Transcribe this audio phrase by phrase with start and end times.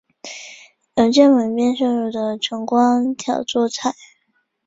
[1.13, 3.93] 借由门边射入的晨光挑著菜